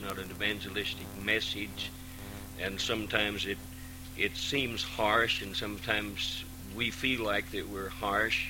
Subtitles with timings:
[0.00, 1.90] not an evangelistic message,
[2.60, 3.58] and sometimes it
[4.16, 8.48] it seems harsh, and sometimes we feel like that we're harsh.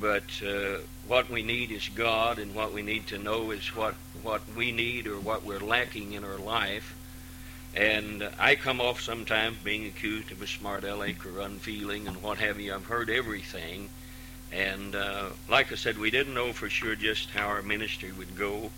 [0.00, 3.94] But uh, what we need is God, and what we need to know is what
[4.22, 6.94] what we need or what we're lacking in our life.
[7.74, 12.38] And I come off sometimes being accused of a smart aleck or unfeeling and what
[12.38, 12.74] have you.
[12.74, 13.88] I've heard everything.
[14.50, 18.36] And uh, like I said, we didn't know for sure just how our ministry would
[18.36, 18.70] go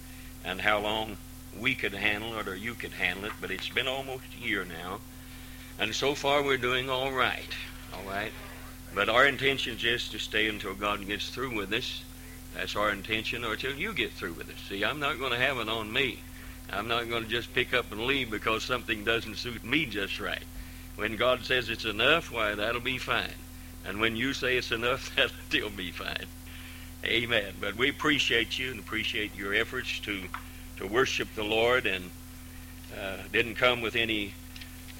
[0.44, 1.16] and how long
[1.60, 4.64] we could handle it or you could handle it, but it's been almost a year
[4.64, 4.98] now.
[5.78, 7.54] And so far we're doing all right.
[7.94, 8.32] All right.
[8.94, 12.02] But our intention is just to stay until God gets through with us.
[12.54, 14.58] That's our intention, or until you get through with us.
[14.68, 16.18] See, I'm not going to have it on me.
[16.72, 20.18] I'm not going to just pick up and leave because something doesn't suit me just
[20.18, 20.42] right.
[20.96, 23.34] When God says it's enough, why, that'll be fine.
[23.86, 26.26] And when you say it's enough, that'll still be fine.
[27.04, 27.54] Amen.
[27.60, 30.24] But we appreciate you and appreciate your efforts to,
[30.80, 32.10] to worship the Lord and
[32.98, 34.32] uh, didn't come with any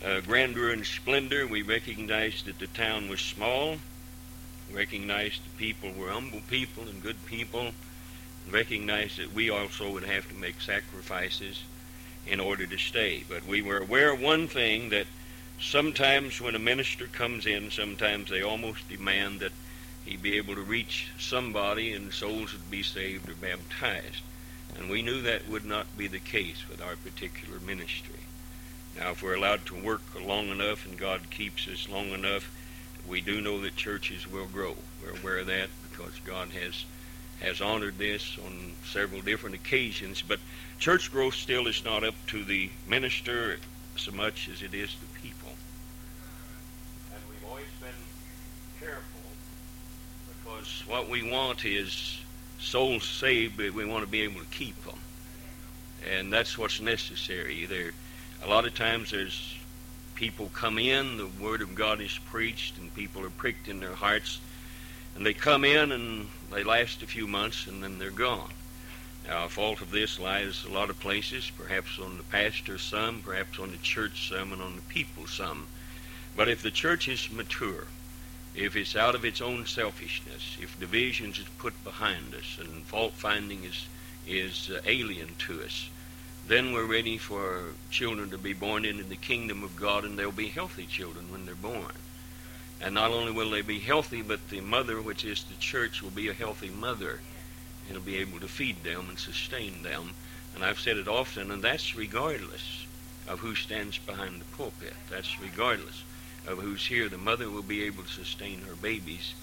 [0.04, 1.46] uh, grandeur and splendor.
[1.46, 3.76] We recognized that the town was small,
[4.70, 7.72] recognized the people were humble people and good people,
[8.44, 11.64] and recognized that we also would have to make sacrifices
[12.26, 13.24] in order to stay.
[13.26, 15.06] But we were aware of one thing that
[15.58, 19.52] sometimes when a minister comes in, sometimes they almost demand that
[20.04, 24.22] he be able to reach somebody and souls would be saved or baptized.
[24.80, 28.20] And we knew that would not be the case with our particular ministry.
[28.96, 32.50] Now, if we're allowed to work long enough and God keeps us long enough,
[33.06, 34.76] we do know that churches will grow.
[35.02, 36.86] We're aware of that because God has
[37.40, 40.22] has honored this on several different occasions.
[40.22, 40.40] But
[40.78, 43.58] church growth still is not up to the minister
[43.96, 45.52] so much as it is the people.
[47.14, 47.90] And we've always been
[48.78, 49.20] careful
[50.28, 52.19] because what we want is
[52.60, 54.98] souls saved, but we want to be able to keep them.
[56.10, 57.66] And that's what's necessary.
[57.66, 57.92] There,
[58.42, 59.54] a lot of times there's
[60.14, 63.94] people come in, the Word of God is preached, and people are pricked in their
[63.94, 64.40] hearts,
[65.16, 68.52] and they come in and they last a few months and then they're gone.
[69.26, 73.22] Now, a fault of this lies a lot of places, perhaps on the pastor some,
[73.22, 75.66] perhaps on the church some, and on the people some.
[76.36, 77.86] But if the church is mature,
[78.54, 83.12] if it's out of its own selfishness, if divisions is put behind us and fault
[83.14, 83.86] finding is
[84.26, 85.88] is uh, alien to us,
[86.46, 90.30] then we're ready for children to be born into the kingdom of God, and they'll
[90.30, 91.92] be healthy children when they're born.
[92.80, 96.10] And not only will they be healthy, but the mother, which is the church, will
[96.10, 97.20] be a healthy mother
[98.00, 100.14] will be able to feed them and sustain them.
[100.54, 102.86] And I've said it often, and that's regardless
[103.28, 104.94] of who stands behind the pulpit.
[105.08, 106.02] That's regardless
[106.46, 107.08] of who's here.
[107.08, 109.34] The mother will be able to sustain her babies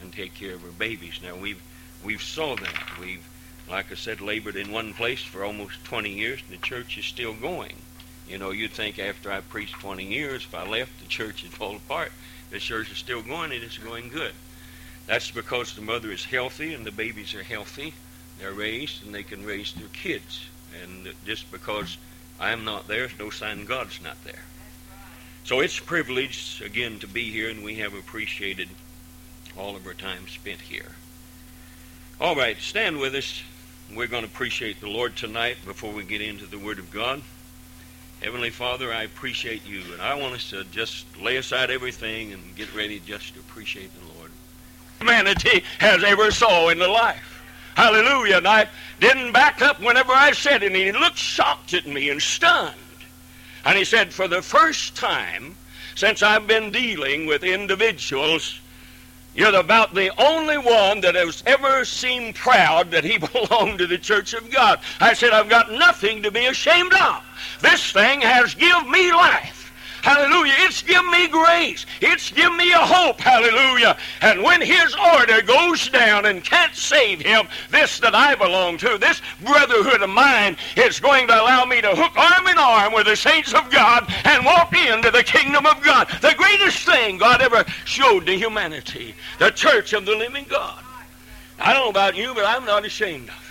[0.00, 1.20] and take care of her babies.
[1.22, 1.62] Now we've
[2.04, 2.98] we've saw that.
[3.00, 3.26] We've,
[3.68, 7.04] like I said, labored in one place for almost 20 years, and the church is
[7.04, 7.76] still going.
[8.28, 11.52] You know, you'd think after I preached 20 years, if I left, the church would
[11.52, 12.12] fall apart.
[12.50, 14.32] The church is still going, and it's going good.
[15.08, 17.94] That's because the mother is healthy and the babies are healthy.
[18.38, 20.46] They're raised and they can raise their kids.
[20.82, 21.96] And just because
[22.38, 24.44] I'm not there no sign God's not there.
[25.48, 28.68] So it's a privilege, again, to be here, and we have appreciated
[29.56, 30.92] all of our time spent here.
[32.20, 33.40] All right, stand with us.
[33.90, 37.22] We're going to appreciate the Lord tonight before we get into the Word of God.
[38.20, 42.54] Heavenly Father, I appreciate you, and I want us to just lay aside everything and
[42.54, 44.30] get ready just to appreciate the Lord.
[44.98, 47.42] Humanity has ever saw in the life.
[47.74, 48.36] Hallelujah.
[48.36, 48.68] And I
[49.00, 52.76] didn't back up whenever I said it, and he looked shocked at me and stunned.
[53.64, 55.56] And he said, For the first time
[55.94, 58.60] since I've been dealing with individuals,
[59.34, 63.98] you're about the only one that has ever seemed proud that he belonged to the
[63.98, 64.80] church of God.
[65.00, 67.24] I said, I've got nothing to be ashamed of.
[67.60, 69.57] This thing has given me life.
[70.02, 70.54] Hallelujah.
[70.58, 71.86] It's give me grace.
[72.00, 73.20] It's give me a hope.
[73.20, 73.96] Hallelujah.
[74.20, 78.98] And when his order goes down and can't save him, this that I belong to,
[78.98, 83.06] this brotherhood of mine, is going to allow me to hook arm in arm with
[83.06, 86.08] the saints of God and walk into the kingdom of God.
[86.20, 89.14] The greatest thing God ever showed to humanity.
[89.38, 90.82] The church of the living God.
[91.58, 93.47] I don't know about you, but I'm not ashamed of it.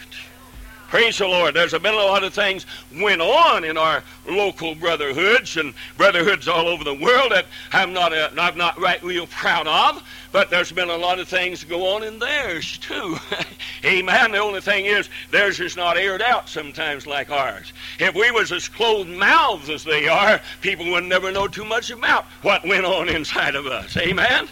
[0.88, 1.54] Praise the Lord.
[1.54, 6.70] There's been a lot of things went on in our local brotherhoods and brotherhoods all
[6.70, 10.02] over the world that I'm not, a, I'm not right real proud of,
[10.32, 13.18] but there's been a lot of things go on in theirs too.
[13.86, 14.32] Amen.
[14.32, 17.74] The only thing is theirs is not aired out sometimes like ours.
[18.00, 21.90] If we was as closed mouths as they are, people would never know too much
[21.90, 23.98] about what went on inside of us.
[23.98, 24.48] Amen.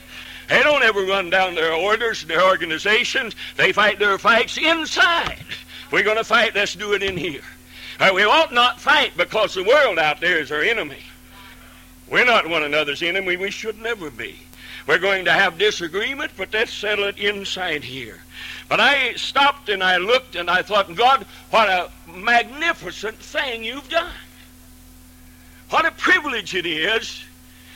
[0.50, 3.36] They don't ever run down their orders, their organizations.
[3.56, 5.46] They fight their fights inside
[5.96, 7.40] we're going to fight, let's do it in here.
[8.02, 11.00] Uh, we ought not fight because the world out there is our enemy.
[12.10, 13.38] We're not one another's enemy.
[13.38, 14.36] We should never be.
[14.88, 18.20] We're going to have disagreement, but let's settle it inside here.
[18.68, 23.88] But I stopped and I looked and I thought, God, what a magnificent thing you've
[23.88, 24.12] done.
[25.70, 27.24] What a privilege it is.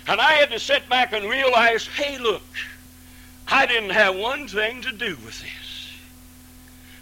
[0.10, 2.44] And I had to sit back and realize, hey, look,
[3.48, 5.59] I didn't have one thing to do with this.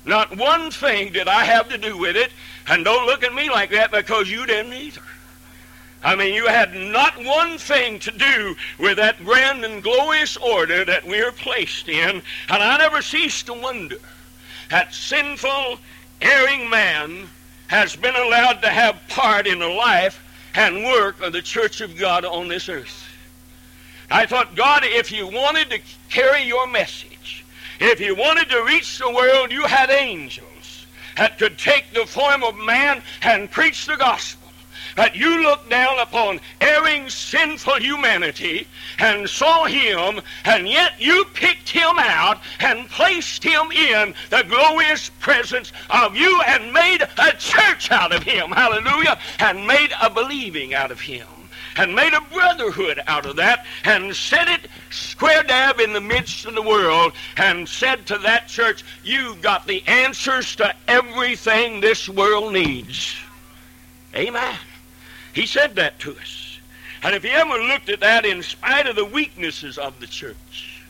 [0.08, 2.32] Not one thing did I have to do with it.
[2.68, 5.02] And don't look at me like that because you didn't either.
[6.04, 10.86] I mean, you had not one thing to do with that grand and glorious order
[10.86, 12.22] that we are placed in.
[12.50, 13.98] And I never cease to wonder
[14.70, 15.80] that sinful,
[16.22, 17.28] erring man
[17.68, 20.24] has been allowed to have part in the life
[20.56, 23.04] and work of the church of God on this earth.
[24.10, 27.07] I thought, God, if you wanted to carry your message,
[27.80, 30.86] if you wanted to reach the world, you had angels
[31.16, 34.48] that could take the form of man and preach the gospel
[34.98, 41.70] that you looked down upon erring, sinful humanity and saw him, and yet you picked
[41.70, 47.92] him out and placed him in the glorious presence of you and made a church
[47.92, 48.52] out of him.
[48.52, 49.20] Hallelujah.
[49.40, 51.28] And made a believing out of him
[51.78, 56.46] and made a brotherhood out of that and set it square dab in the midst
[56.46, 62.10] of the world and said to that church, You've got the answers to everything this
[62.10, 63.16] world needs.
[64.16, 64.58] Amen.
[65.34, 66.60] He said that to us.
[67.04, 70.82] And if you ever looked at that in spite of the weaknesses of the church,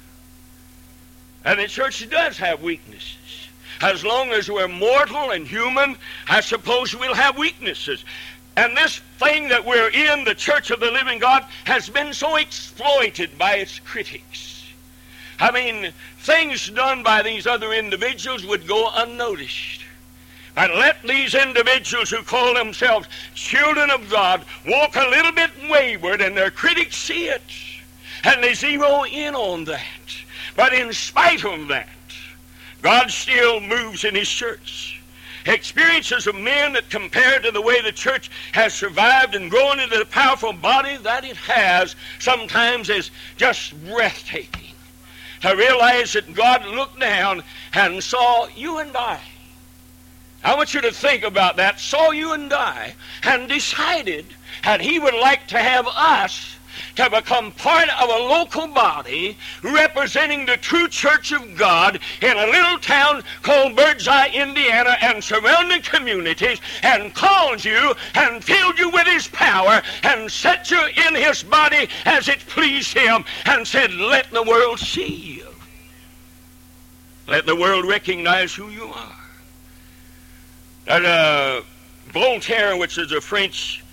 [1.44, 3.48] and the church does have weaknesses.
[3.82, 5.98] As long as we're mortal and human,
[6.28, 8.04] I suppose we'll have weaknesses.
[8.58, 12.38] And this thing that we're in, the church of the living God, has been so
[12.38, 14.66] exploited by its critics.
[15.40, 19.82] I mean, things done by these other individuals would go unnoticed.
[20.56, 26.22] And let these individuals who call themselves children of God walk a little bit wayward,
[26.22, 27.44] and their critics see it.
[28.24, 29.84] And they zero in on that.
[30.56, 31.88] But in spite of that,
[32.82, 34.97] God still moves in His church.
[35.48, 39.98] Experiences of men that compared to the way the church has survived and grown into
[39.98, 44.76] the powerful body that it has sometimes is just breathtaking.
[45.42, 49.20] To realize that God looked down and saw you and I
[50.44, 51.80] I want you to think about that.
[51.80, 54.26] Saw you and I, and decided
[54.64, 56.57] that he would like to have us
[56.98, 62.48] to become part of a local body representing the true church of God in a
[62.48, 69.06] little town called Birdseye, Indiana, and surrounding communities, and called you and filled you with
[69.06, 74.32] his power and set you in his body as it pleased him and said, Let
[74.32, 75.48] the world see you.
[77.28, 79.16] Let the world recognize who you are.
[80.86, 81.62] That uh,
[82.12, 83.84] Voltaire, which is a French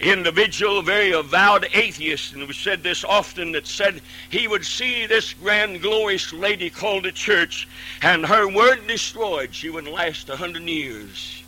[0.00, 5.32] individual, very avowed atheist, and we said this often, that said he would see this
[5.32, 7.66] grand, glorious lady called the church,
[8.02, 9.54] and her word destroyed.
[9.54, 11.42] She wouldn't last a hundred years.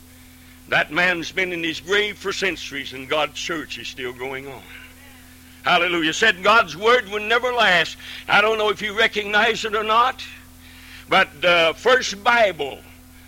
[0.69, 4.61] That man's been in his grave for centuries, and God's church is still going on.
[5.63, 6.13] Hallelujah.
[6.13, 7.97] Said God's word would never last.
[8.27, 10.23] I don't know if you recognize it or not,
[11.07, 12.79] but the first Bible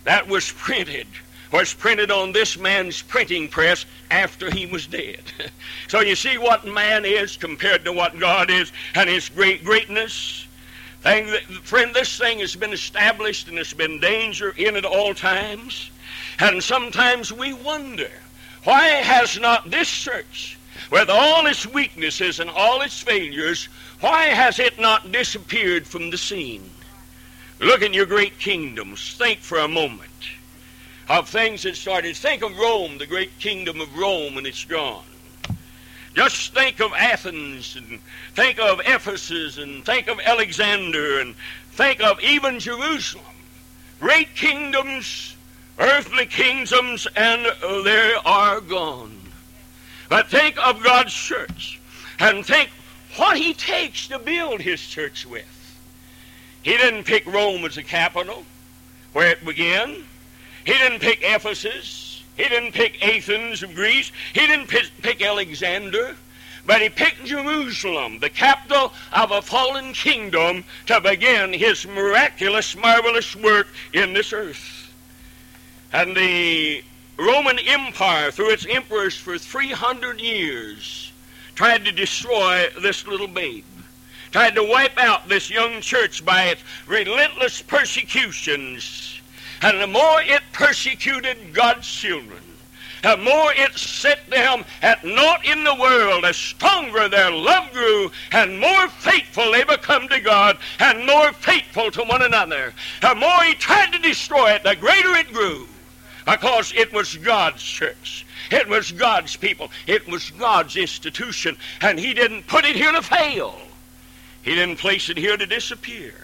[0.04, 1.06] that was printed
[1.52, 5.20] was printed on this man's printing press after he was dead.
[5.88, 10.46] so you see what man is compared to what God is and his great greatness.
[11.02, 15.14] Thing that, friend, this thing has been established and there's been danger in it all
[15.14, 15.90] times.
[16.38, 18.10] And sometimes we wonder,
[18.64, 20.56] why has not this church,
[20.90, 23.66] with all its weaknesses and all its failures,
[24.00, 26.70] why has it not disappeared from the scene?
[27.58, 29.16] Look at your great kingdoms.
[29.16, 30.11] Think for a moment
[31.08, 32.16] of things that started.
[32.16, 35.04] Think of Rome, the great kingdom of Rome, and it's gone.
[36.14, 37.98] Just think of Athens, and
[38.34, 41.34] think of Ephesus, and think of Alexander, and
[41.72, 43.24] think of even Jerusalem.
[43.98, 45.36] Great kingdoms,
[45.78, 47.46] earthly kingdoms, and
[47.84, 49.18] they are gone.
[50.08, 51.80] But think of God's church,
[52.18, 52.68] and think
[53.16, 55.48] what He takes to build His church with.
[56.62, 58.44] He didn't pick Rome as a capital,
[59.14, 60.04] where it began.
[60.64, 62.22] He didn't pick Ephesus.
[62.36, 64.12] He didn't pick Athens of Greece.
[64.32, 66.16] He didn't pick Alexander.
[66.64, 73.34] But he picked Jerusalem, the capital of a fallen kingdom, to begin his miraculous, marvelous
[73.34, 74.94] work in this earth.
[75.92, 76.84] And the
[77.18, 81.12] Roman Empire, through its emperors for 300 years,
[81.56, 83.64] tried to destroy this little babe,
[84.30, 89.11] tried to wipe out this young church by its relentless persecutions
[89.62, 92.42] and the more it persecuted God's children,
[93.02, 98.12] the more it set them at naught in the world, the stronger their love grew,
[98.30, 102.72] and more faithful they become to God, and more faithful to one another.
[103.00, 105.66] The more he tried to destroy it, the greater it grew,
[106.26, 108.24] because it was God's church.
[108.52, 109.70] It was God's people.
[109.86, 113.58] It was God's institution, and he didn't put it here to fail.
[114.42, 116.14] He didn't place it here to disappear.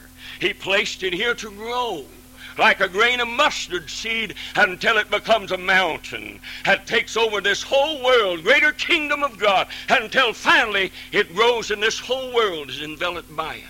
[0.41, 2.05] He placed it here to grow
[2.59, 7.63] like a grain of mustard seed until it becomes a mountain that takes over this
[7.63, 12.83] whole world, greater kingdom of God, until finally it grows and this whole world is
[12.83, 13.63] enveloped by it.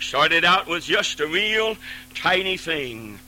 [0.00, 1.76] Started out with just a real
[2.14, 3.18] tiny thing,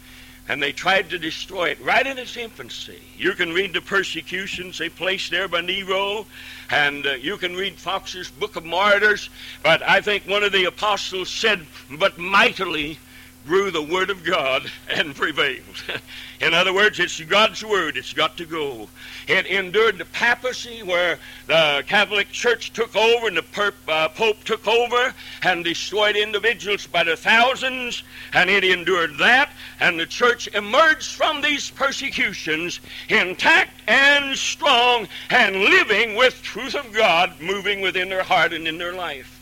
[0.49, 3.01] and they tried to destroy it right in its infancy.
[3.17, 6.27] You can read the persecutions they placed there by Nero,
[6.71, 9.31] and uh, you can read Fox's Book of Martyrs,
[9.63, 12.99] but I think one of the apostles said, but mightily
[13.47, 15.63] grew the Word of God and prevailed.
[16.41, 17.97] In other words, it's God's Word.
[17.97, 18.89] It's got to go.
[19.29, 24.67] It endured the papacy where the Catholic Church took over and the uh, Pope took
[24.67, 29.51] over and destroyed individuals by the thousands, and it endured that,
[29.81, 36.93] and the Church emerged from these persecutions intact and strong and living with truth of
[36.93, 39.33] God moving within their heart and in their life.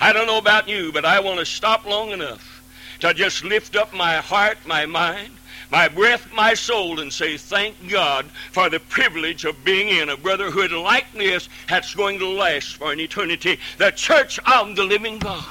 [0.00, 2.57] I don't know about you, but I want to stop long enough
[3.00, 5.32] to just lift up my heart, my mind,
[5.70, 10.16] my breath, my soul, and say, Thank God for the privilege of being in a
[10.16, 13.58] brotherhood like this that's going to last for an eternity.
[13.76, 15.44] The church of the living God.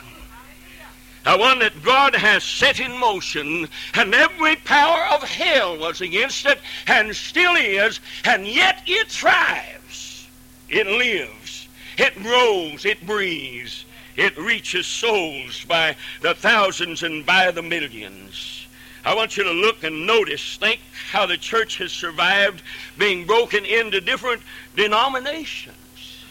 [1.23, 6.45] The one that God has set in motion, and every power of hell was against
[6.45, 10.29] it, and still is, and yet it thrives.
[10.69, 11.67] It lives.
[11.97, 12.85] It grows.
[12.85, 13.85] It breathes.
[14.17, 18.65] It reaches souls by the thousands and by the millions.
[19.05, 20.81] I want you to look and notice, think
[21.11, 22.63] how the church has survived
[22.97, 24.41] being broken into different
[24.75, 26.25] denominations.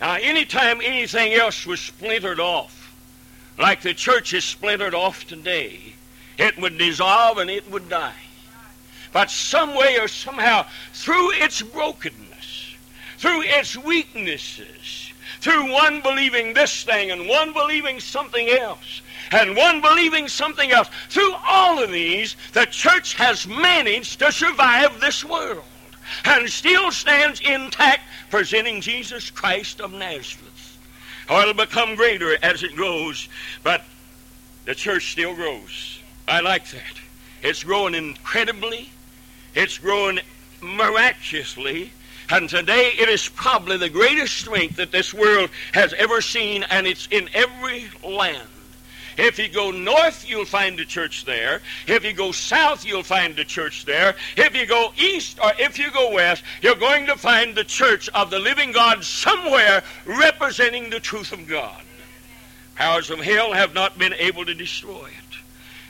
[0.00, 2.94] Now, anytime anything else was splintered off,
[3.58, 5.94] like the church is splintered off today,
[6.38, 8.12] it would dissolve and it would die.
[9.12, 12.74] But some way or somehow, through its brokenness,
[13.18, 15.05] through its weaknesses,
[15.46, 19.00] through one believing this thing and one believing something else
[19.30, 20.88] and one believing something else.
[21.08, 25.62] Through all of these, the church has managed to survive this world
[26.24, 30.78] and still stands intact, presenting Jesus Christ of Nazareth.
[31.28, 33.28] Oh, it'll become greater as it grows,
[33.62, 33.84] but
[34.64, 36.00] the church still grows.
[36.26, 37.00] I like that.
[37.44, 38.90] It's growing incredibly,
[39.54, 40.18] it's growing
[40.60, 41.92] miraculously,
[42.30, 46.86] and today it is probably the greatest strength that this world has ever seen, and
[46.86, 48.48] it's in every land.
[49.18, 51.62] If you go north, you'll find the church there.
[51.86, 54.14] If you go south, you'll find the church there.
[54.36, 58.10] If you go east or if you go west, you're going to find the church
[58.10, 61.80] of the living God somewhere representing the truth of God.
[62.74, 65.38] Powers of hell have not been able to destroy it.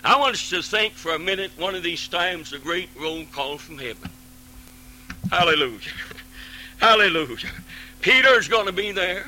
[0.05, 3.25] I want us to think for a minute one of these times the great roll
[3.33, 4.09] call from heaven.
[5.31, 5.81] Hallelujah.
[6.79, 7.51] Hallelujah.
[8.01, 9.25] Peter's going to be there.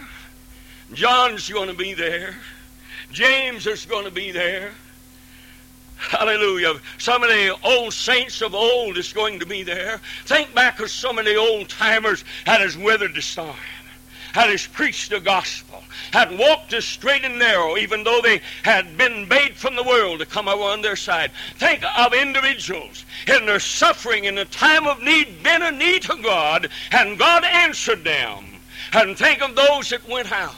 [0.92, 2.36] John's going to be there.
[3.10, 4.72] James is going to be there.
[5.96, 6.74] Hallelujah.
[6.98, 10.00] Some of the old saints of old is going to be there.
[10.26, 13.56] Think back of some of the old timers that has weathered the storm,
[14.46, 19.28] has preached the gospel, had walked the straight and narrow, even though they had been
[19.28, 21.30] bade from the world to come over on their side.
[21.56, 26.16] Think of individuals in their suffering in the time of need, been a need to
[26.22, 28.44] God, and God answered them.
[28.92, 30.54] And think of those that went out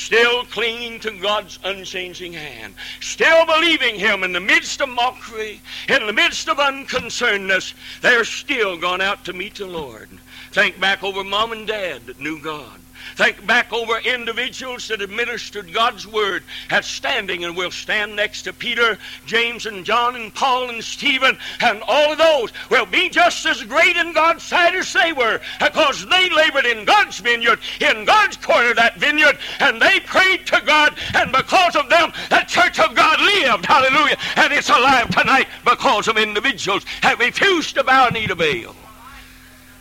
[0.00, 6.06] still clinging to God's unchanging hand, still believing Him in the midst of mockery, in
[6.06, 10.08] the midst of unconcernedness, they're still gone out to meet the Lord.
[10.52, 12.79] Think back over mom and dad that knew God.
[13.16, 18.52] Think back over individuals that administered God's word at standing and will stand next to
[18.52, 23.44] Peter, James, and John, and Paul, and Stephen, and all of those will be just
[23.46, 28.04] as great in God's sight as they were because they labored in God's vineyard, in
[28.04, 32.44] God's corner of that vineyard, and they prayed to God, and because of them, the
[32.46, 33.66] church of God lived.
[33.66, 34.16] Hallelujah.
[34.36, 38.74] And it's alive tonight because of individuals that refused to bow knee to Baal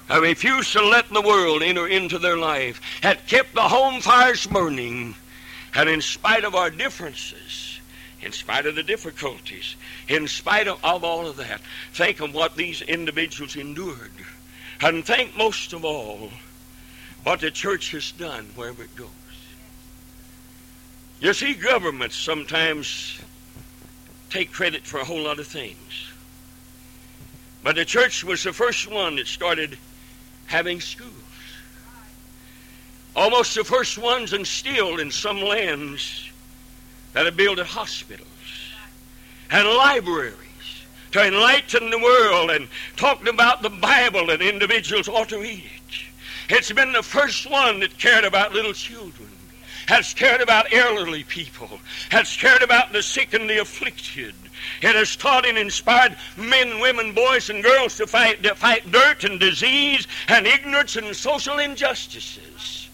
[0.09, 4.45] have refused to let the world enter into their life, had kept the home fires
[4.47, 5.15] burning,
[5.75, 7.79] and in spite of our differences,
[8.21, 9.75] in spite of the difficulties,
[10.07, 11.61] in spite of, of all of that,
[11.93, 14.11] think of what these individuals endured.
[14.81, 16.31] And think most of all
[17.23, 19.09] what the church has done wherever it goes.
[21.19, 23.19] You see, governments sometimes
[24.29, 26.11] take credit for a whole lot of things.
[27.61, 29.77] But the church was the first one that started
[30.49, 31.13] having schools.
[33.15, 36.29] Almost the first ones and still in some lands
[37.13, 38.27] that have built hospitals
[39.51, 40.33] and libraries
[41.11, 46.55] to enlighten the world and talking about the Bible that individuals ought to read it.
[46.55, 49.29] It's been the first one that cared about little children,
[49.87, 51.79] has cared about elderly people,
[52.09, 54.33] has cared about the sick and the afflicted.
[54.81, 59.23] It has taught and inspired men, women, boys, and girls to fight, to fight dirt
[59.23, 62.89] and disease and ignorance and social injustices.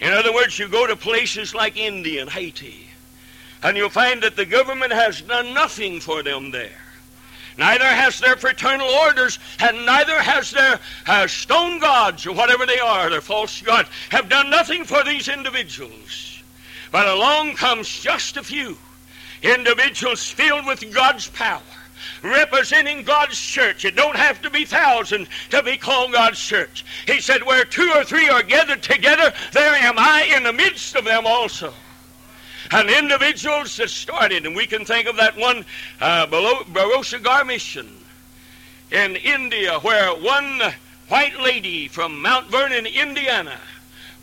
[0.00, 2.88] In other words, you go to places like India and Haiti,
[3.62, 6.80] and you'll find that the government has done nothing for them there.
[7.56, 12.80] Neither has their fraternal orders, and neither has their uh, stone gods, or whatever they
[12.80, 16.42] are, their false gods, have done nothing for these individuals.
[16.90, 18.76] But along comes just a few
[19.44, 21.60] individuals filled with God's power,
[22.22, 23.84] representing God's church.
[23.84, 26.84] It don't have to be thousands to be called God's church.
[27.06, 30.96] He said, Where two or three are gathered together, there am I in the midst
[30.96, 31.72] of them also
[32.70, 34.46] and individuals that started.
[34.46, 35.64] And we can think of that one
[36.00, 37.88] uh, Barossa mission
[38.90, 40.60] in India where one
[41.08, 43.58] white lady from Mount Vernon, Indiana,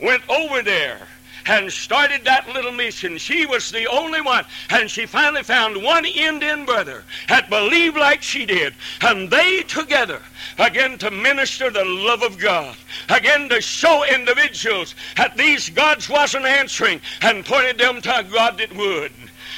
[0.01, 1.07] went over there
[1.45, 3.17] and started that little mission.
[3.17, 4.45] She was the only one.
[4.69, 8.73] And she finally found one Indian brother that believed like she did.
[9.01, 10.21] And they together
[10.57, 12.75] again to minister the love of God.
[13.09, 18.57] Again to show individuals that these gods wasn't answering and pointed them to a God
[18.57, 19.11] that would.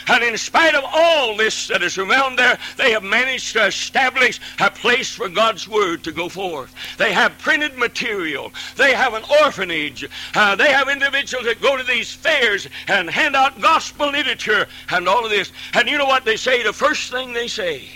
[0.08, 4.40] And in spite of all this that is around there, they have managed to establish
[4.60, 6.74] a place for God's Word to go forth.
[6.98, 8.52] They have printed material.
[8.76, 10.08] They have an orphanage.
[10.36, 15.08] Uh, they have individuals that go to these fairs and hand out gospel literature and
[15.08, 15.52] all of this.
[15.74, 16.64] And you know what they say?
[16.64, 17.88] The first thing they say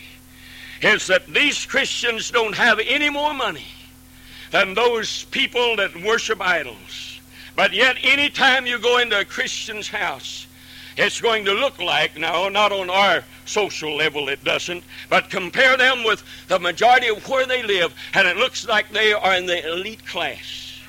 [0.82, 3.66] is that these Christians don't have any more money
[4.52, 7.20] than those people that worship idols.
[7.56, 10.47] But yet, any time you go into a Christian's house,
[10.98, 15.78] it's going to look like, now, not on our social level it doesn't, but compare
[15.78, 19.46] them with the majority of where they live, and it looks like they are in
[19.46, 20.80] the elite class.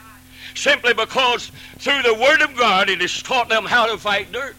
[0.55, 4.57] Simply because through the Word of God it has taught them how to fight dirt.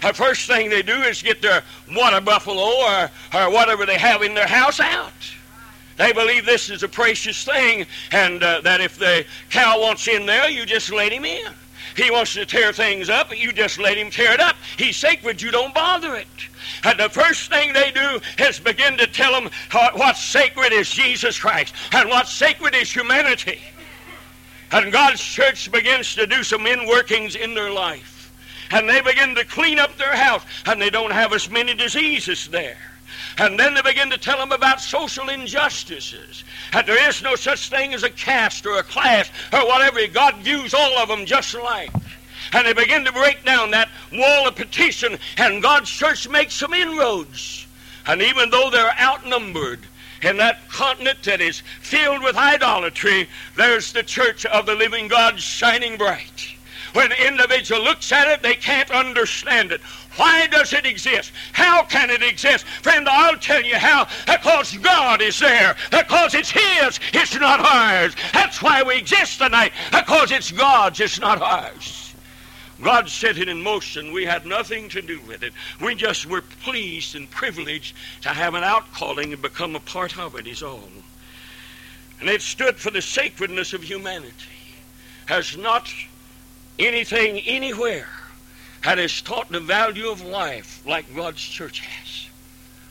[0.00, 1.62] The first thing they do is get their
[1.94, 5.12] water buffalo or, or whatever they have in their house out.
[5.96, 10.26] They believe this is a precious thing, and uh, that if the cow wants in
[10.26, 11.52] there, you just let him in.
[11.98, 14.54] He wants to tear things up, but you just let him tear it up.
[14.76, 16.28] He's sacred, you don't bother it.
[16.84, 19.50] And the first thing they do is begin to tell them
[19.94, 23.60] what's sacred is Jesus Christ, and what's sacred is humanity.
[24.70, 28.32] And God's church begins to do some inworkings in their life.
[28.70, 32.46] And they begin to clean up their house, and they don't have as many diseases
[32.48, 32.78] there.
[33.38, 36.44] And then they begin to tell them about social injustices.
[36.72, 40.06] And there is no such thing as a caste or a class or whatever.
[40.08, 41.92] God views all of them just alike.
[42.52, 46.72] And they begin to break down that wall of petition, and God's church makes some
[46.72, 47.66] inroads.
[48.06, 49.80] And even though they're outnumbered,
[50.22, 55.38] in that continent that is filled with idolatry, there's the church of the living God
[55.38, 56.57] shining bright.
[56.92, 59.80] When an individual looks at it, they can't understand it.
[60.16, 61.32] Why does it exist?
[61.52, 62.66] How can it exist?
[62.66, 64.08] Friend, I'll tell you how.
[64.26, 65.76] Because God is there.
[65.90, 68.14] Because it's His, it's not ours.
[68.32, 69.72] That's why we exist tonight.
[69.92, 72.14] Because it's God's, it's not ours.
[72.82, 74.12] God set it in motion.
[74.12, 75.52] We had nothing to do with it.
[75.80, 80.36] We just were pleased and privileged to have an outcalling and become a part of
[80.36, 80.88] it, is all.
[82.20, 84.32] And it stood for the sacredness of humanity.
[85.26, 85.92] Has not
[86.78, 88.08] anything anywhere
[88.84, 92.28] that has taught the value of life like God's church has.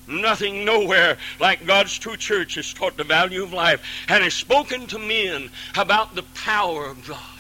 [0.08, 4.88] Nothing nowhere like God's true church has taught the value of life and has spoken
[4.88, 7.37] to men about the power of God.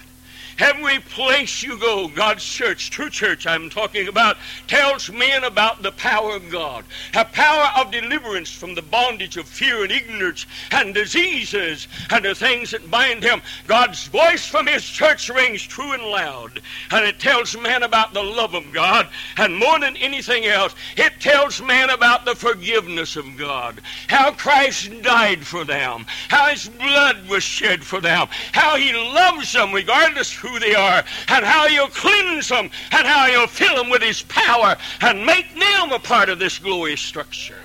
[0.60, 5.84] Every place you oh go, God's church, true church I'm talking about, tells men about
[5.84, 6.84] the power of God.
[7.14, 12.34] A power of deliverance from the bondage of fear and ignorance and diseases and the
[12.34, 13.42] things that bind him.
[13.68, 16.62] God's voice from his church rings true and loud.
[16.92, 19.08] And it tells men about the love of God.
[19.38, 23.82] And more than anything else, it tells men about the forgiveness of God.
[24.08, 26.06] How Christ died for them.
[26.30, 28.28] How his blood was shed for them.
[28.54, 33.28] How he loves them regardless who they are, and how you'll cleanse them, and how
[33.28, 37.60] you'll fill them with His power, and make them a part of this glorious structure.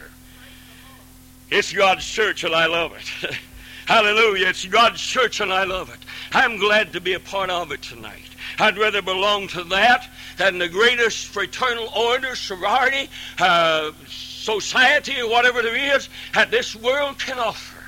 [1.50, 3.36] It's God's church, and I love it.
[3.86, 4.48] Hallelujah.
[4.48, 5.98] It's God's church, and I love it.
[6.32, 8.30] I'm glad to be a part of it tonight.
[8.58, 15.62] I'd rather belong to that than the greatest fraternal order, sorority, uh, society, or whatever
[15.62, 17.82] there is that this world can offer.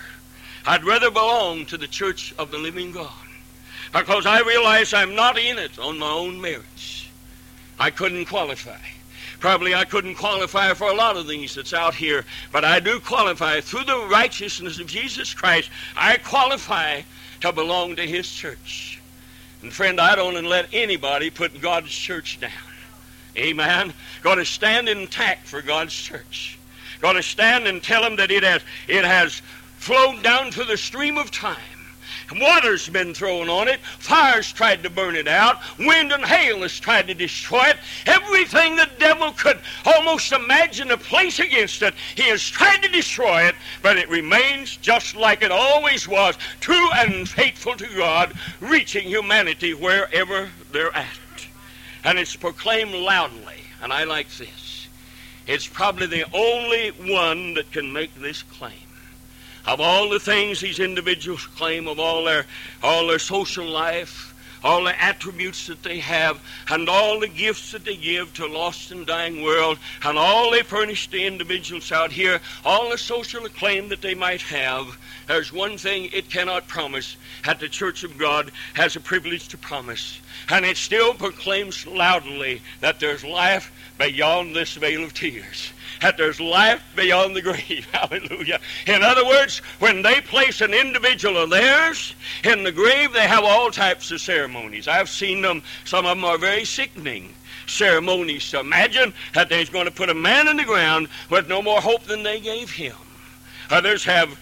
[0.66, 3.24] I'd rather belong to the church of the living God
[3.94, 7.07] because I realize I'm not in it on my own merits.
[7.78, 8.78] I couldn't qualify.
[9.38, 12.98] Probably I couldn't qualify for a lot of things that's out here, but I do
[12.98, 15.70] qualify through the righteousness of Jesus Christ.
[15.96, 17.02] I qualify
[17.40, 19.00] to belong to His church.
[19.62, 22.50] And friend, I don't let anybody put God's church down.
[23.37, 23.92] Amen.
[24.22, 26.59] Got to stand intact for God's church.
[27.00, 29.40] Got to stand and tell Him that it has it has
[29.76, 31.74] flowed down to the stream of time.
[32.33, 33.81] Water's been thrown on it.
[33.81, 35.59] Fire's tried to burn it out.
[35.79, 37.77] Wind and hail has tried to destroy it.
[38.07, 43.43] Everything the devil could almost imagine to place against it, he has tried to destroy
[43.43, 49.09] it, but it remains just like it always was, true and faithful to God, reaching
[49.09, 51.19] humanity wherever they're at.
[52.05, 54.89] And it's proclaimed loudly, and I like this.
[55.47, 58.84] It's probably the only one that can make this claim
[59.66, 62.46] of all the things these individuals claim, of all their,
[62.83, 67.85] all their social life, all the attributes that they have, and all the gifts that
[67.85, 72.11] they give to a lost and dying world, and all they furnish the individuals out
[72.11, 77.16] here, all the social acclaim that they might have, there's one thing it cannot promise
[77.44, 80.18] that the Church of God has a privilege to promise.
[80.48, 86.40] And it still proclaims loudly that there's life beyond this veil of tears that there's
[86.40, 87.87] life beyond the grave.
[87.92, 88.61] Hallelujah.
[88.87, 93.44] In other words, when they place an individual of theirs in the grave, they have
[93.44, 94.88] all types of ceremonies.
[94.88, 97.35] I've seen them, some of them are very sickening
[97.66, 98.44] ceremonies.
[98.44, 101.80] So imagine that they're going to put a man in the ground with no more
[101.80, 102.96] hope than they gave him.
[103.70, 104.38] Others have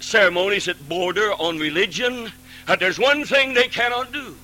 [0.00, 2.30] ceremonies that border on religion.
[2.66, 4.34] But there's one thing they cannot do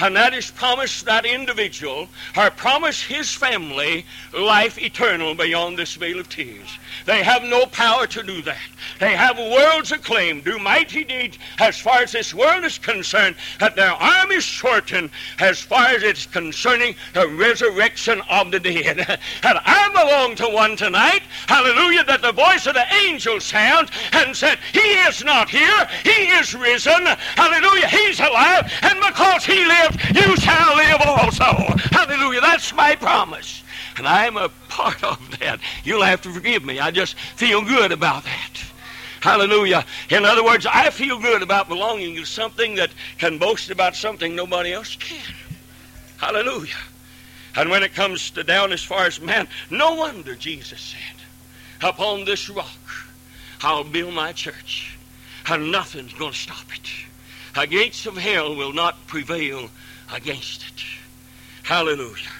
[0.00, 6.18] and that is promise that individual or promise his family life eternal beyond this veil
[6.18, 6.78] of tears.
[7.04, 8.58] They have no power to do that.
[8.98, 13.76] They have world's acclaim, do mighty deeds as far as this world is concerned, that
[13.76, 18.98] their arm is shortened as far as it's concerning the resurrection of the dead.
[19.42, 24.36] and I belong to one tonight, hallelujah, that the voice of the angel sounds and
[24.36, 27.06] said, He is not here, He is risen,
[27.36, 31.44] hallelujah, He's alive, and because He lives, you shall live also.
[31.92, 33.62] Hallelujah, that's my promise.
[33.96, 35.60] And I'm a part of that.
[35.84, 36.78] You'll have to forgive me.
[36.80, 38.62] I just feel good about that.
[39.20, 39.84] Hallelujah.
[40.10, 44.36] In other words, I feel good about belonging to something that can boast about something
[44.36, 45.34] nobody else can.
[46.18, 46.74] Hallelujah.
[47.56, 52.24] And when it comes to down as far as man, no wonder Jesus said, Upon
[52.24, 52.70] this rock
[53.62, 54.96] I'll build my church,
[55.48, 56.88] and nothing's going to stop it.
[57.54, 59.70] The gates of hell will not prevail
[60.12, 60.84] against it.
[61.62, 62.30] Hallelujah.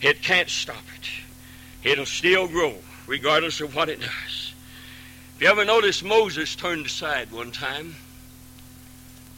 [0.00, 1.88] It can't stop it.
[1.90, 4.54] It'll still grow, regardless of what it does.
[5.36, 7.96] If you ever notice Moses turned aside one time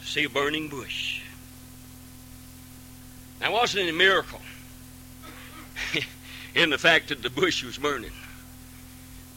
[0.00, 1.20] to see a burning bush.
[3.40, 4.40] Now, wasn't it a miracle
[6.54, 8.12] in the fact that the bush was burning?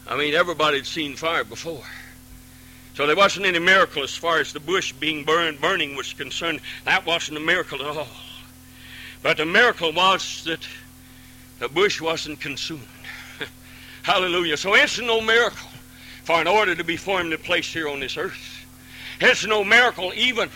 [0.08, 1.84] I mean, everybody had seen fire before.
[2.94, 6.60] So there wasn't any miracle as far as the bush being burned, burning was concerned.
[6.84, 8.08] That wasn't a miracle at all.
[9.22, 10.60] But the miracle was that
[11.58, 12.86] the bush wasn't consumed.
[14.02, 14.56] Hallelujah.
[14.56, 15.68] So it's no miracle
[16.24, 18.66] for an order to be formed and placed here on this earth.
[19.20, 20.50] It's no miracle even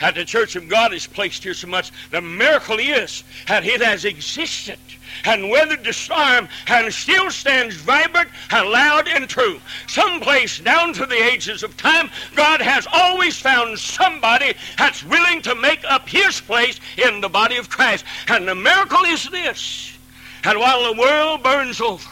[0.00, 1.90] that the church of God is placed here so much.
[2.10, 4.78] The miracle is that it has existed
[5.24, 9.60] and weathered the storm and still stands vibrant and loud and true.
[9.86, 15.54] Someplace down through the ages of time, God has always found somebody that's willing to
[15.54, 18.04] make up his place in the body of Christ.
[18.28, 19.93] And the miracle is this.
[20.44, 22.08] And while the world burns over,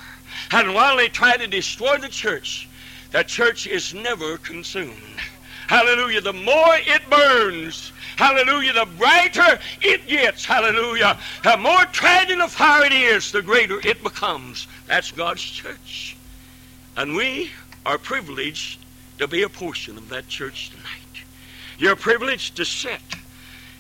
[0.52, 2.68] and while they try to destroy the church,
[3.10, 5.20] the church is never consumed.
[5.66, 6.20] Hallelujah.
[6.20, 10.44] The more it burns, hallelujah, the brighter it gets.
[10.44, 11.18] Hallelujah.
[11.42, 11.82] The more
[12.30, 14.66] in the fire it is, the greater it becomes.
[14.86, 16.16] That's God's church.
[16.96, 17.50] And we
[17.86, 18.84] are privileged
[19.18, 21.24] to be a portion of that church tonight.
[21.78, 23.00] You're privileged to sit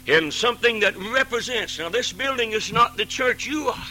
[0.06, 1.78] in something that represents.
[1.78, 3.86] Now, this building is not the church you are.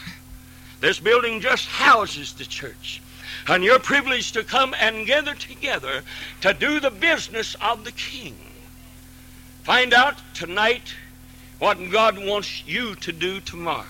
[0.81, 3.01] This building just houses the church.
[3.47, 6.03] And you're privileged to come and gather together
[6.41, 8.35] to do the business of the King.
[9.63, 10.93] Find out tonight
[11.59, 13.85] what God wants you to do tomorrow.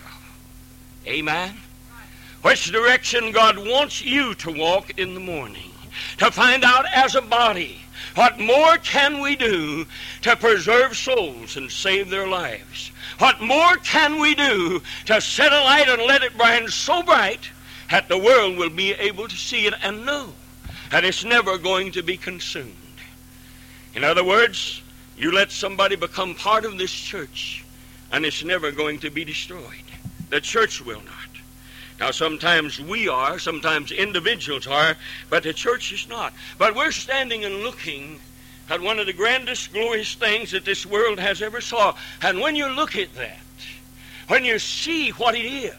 [1.08, 1.56] Amen.
[2.42, 5.72] Which direction God wants you to walk in the morning.
[6.18, 7.82] To find out as a body
[8.16, 9.86] what more can we do
[10.24, 12.92] to preserve souls and save their lives.
[13.18, 17.50] What more can we do to set a light and let it burn so bright
[17.90, 20.34] that the world will be able to see it and know
[20.92, 22.76] that it's never going to be consumed.
[23.94, 24.82] In other words,
[25.18, 27.66] you let somebody become part of this church,
[28.12, 29.84] and it's never going to be destroyed.
[30.30, 31.16] The church will not.
[32.00, 34.96] Now, sometimes we are, sometimes individuals are,
[35.30, 36.34] but the church is not.
[36.58, 38.20] But we're standing and looking
[38.72, 41.94] at one of the grandest, glorious things that this world has ever saw.
[42.22, 43.38] And when you look at that,
[44.30, 45.76] when you see what it is,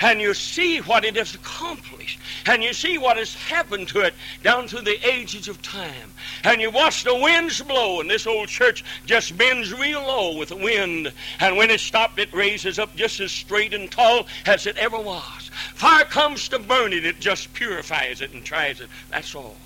[0.00, 4.14] and you see what it has accomplished, and you see what has happened to it
[4.44, 6.12] down through the ages of time,
[6.44, 10.50] and you watch the winds blow, and this old church just bends real low with
[10.50, 14.66] the wind, and when it stops, it raises up just as straight and tall as
[14.66, 15.50] it ever was.
[15.74, 18.88] Fire comes to burn it, it just purifies it and tries it.
[19.10, 19.56] That's all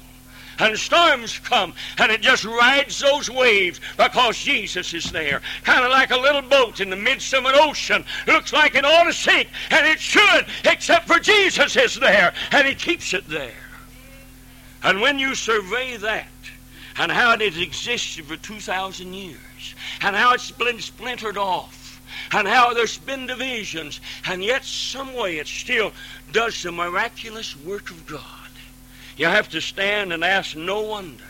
[0.62, 5.42] and storms come, and it just rides those waves because Jesus is there.
[5.64, 8.04] Kind of like a little boat in the midst of an ocean.
[8.28, 12.66] Looks like it ought to sink, and it should, except for Jesus is there, and
[12.66, 13.50] He keeps it there.
[14.84, 16.28] And when you survey that,
[16.96, 22.00] and how it has existed for 2,000 years, and how it's been splintered off,
[22.32, 25.92] and how there's been divisions, and yet some way it still
[26.30, 28.41] does the miraculous work of God.
[29.16, 31.24] You have to stand and ask, no wonder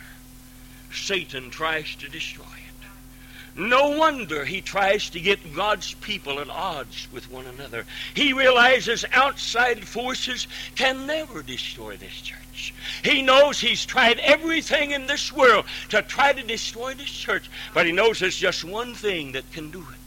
[0.92, 3.59] Satan tries to destroy it.
[3.59, 7.85] No wonder he tries to get God's people at odds with one another.
[8.14, 12.73] He realizes outside forces can never destroy this church.
[13.05, 17.85] He knows he's tried everything in this world to try to destroy this church, but
[17.85, 20.02] he knows there's just one thing that can do it.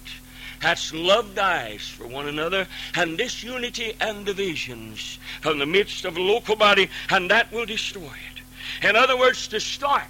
[0.62, 6.22] That's love dies for one another and disunity and divisions from the midst of a
[6.22, 8.88] local body, and that will destroy it.
[8.88, 10.04] In other words, to start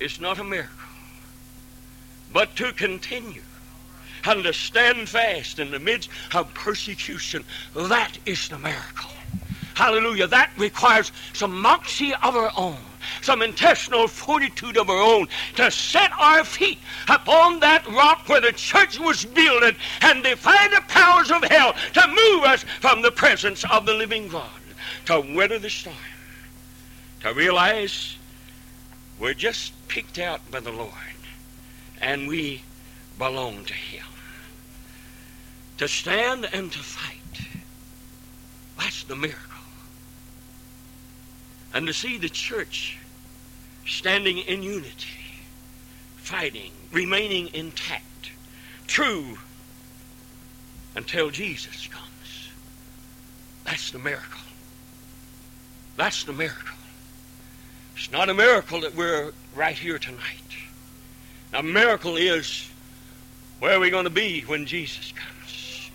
[0.00, 0.70] is not a miracle,
[2.32, 3.42] but to continue
[4.24, 9.10] and to stand fast in the midst of persecution, that is the miracle.
[9.74, 10.26] Hallelujah.
[10.28, 12.78] That requires some moxie of our own
[13.22, 18.52] some intestinal fortitude of our own to set our feet upon that rock where the
[18.52, 23.64] church was builded and defy the powers of hell to move us from the presence
[23.70, 24.50] of the living God,
[25.06, 25.96] to weather the storm,
[27.20, 28.16] to realize
[29.18, 30.92] we're just picked out by the Lord
[32.00, 32.62] and we
[33.18, 34.04] belong to Him.
[35.78, 37.20] To stand and to fight.
[38.78, 39.53] That's the miracle.
[41.74, 42.98] And to see the church
[43.84, 45.42] standing in unity,
[46.16, 48.30] fighting, remaining intact,
[48.86, 49.38] true
[50.94, 52.48] until Jesus comes.
[53.64, 54.40] That's the miracle.
[55.96, 56.76] That's the miracle.
[57.96, 60.20] It's not a miracle that we're right here tonight.
[61.52, 62.70] A miracle is
[63.58, 65.90] where are we going to be when Jesus comes?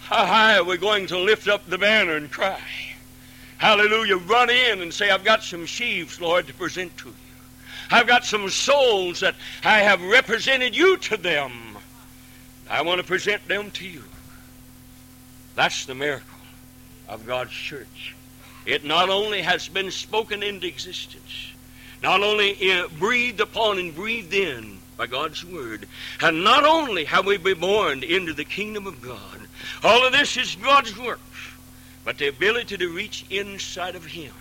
[0.00, 2.60] How high are we going to lift up the banner and cry?
[3.58, 7.14] Hallelujah, run in and say, I've got some sheaves, Lord, to present to you.
[7.90, 11.76] I've got some souls that I have represented you to them.
[12.68, 14.04] I want to present them to you.
[15.54, 16.38] That's the miracle
[17.08, 18.14] of God's church.
[18.66, 21.52] It not only has been spoken into existence,
[22.02, 22.56] not only
[22.98, 25.88] breathed upon and breathed in by God's word,
[26.20, 29.40] and not only have we been born into the kingdom of God,
[29.82, 31.20] all of this is God's work
[32.08, 34.32] but the ability to reach inside of Him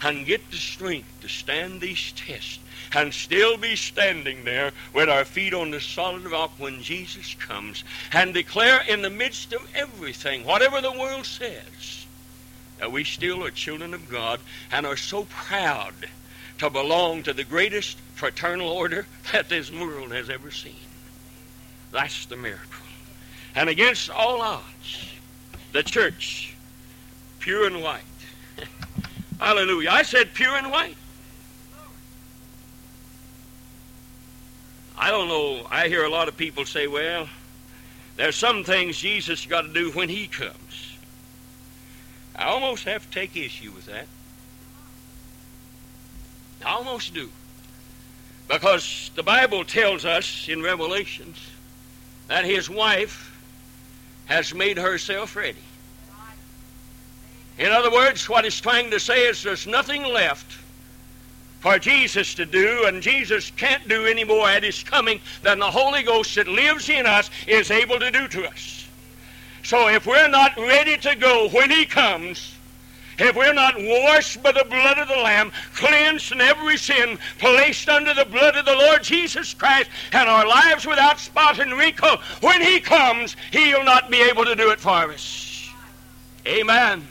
[0.00, 2.60] and get the strength to stand these tests
[2.94, 7.84] and still be standing there with our feet on the solid rock when Jesus comes
[8.10, 12.06] and declare in the midst of everything, whatever the world says,
[12.78, 14.40] that we still are children of God
[14.72, 16.08] and are so proud
[16.56, 20.72] to belong to the greatest fraternal order that this world has ever seen.
[21.92, 22.86] That's the miracle.
[23.54, 25.12] And against all odds,
[25.72, 26.54] the church
[27.48, 28.02] pure and white.
[29.40, 29.88] Hallelujah.
[29.88, 30.98] I said pure and white.
[34.98, 35.66] I don't know.
[35.70, 37.26] I hear a lot of people say, well,
[38.16, 40.98] there's some things Jesus got to do when he comes.
[42.36, 44.08] I almost have to take issue with that.
[46.66, 47.30] I almost do.
[48.46, 51.38] Because the Bible tells us in Revelations
[52.26, 53.34] that his wife
[54.26, 55.62] has made herself ready.
[57.58, 60.58] In other words, what he's trying to say is there's nothing left
[61.60, 65.70] for Jesus to do, and Jesus can't do any more at his coming than the
[65.70, 68.86] Holy Ghost that lives in us is able to do to us.
[69.64, 72.54] So if we're not ready to go when he comes,
[73.18, 77.88] if we're not washed by the blood of the Lamb, cleansed in every sin, placed
[77.88, 82.18] under the blood of the Lord Jesus Christ, and our lives without spot and wrinkle,
[82.40, 85.68] when He comes, He'll not be able to do it for us.
[86.46, 87.06] Amen.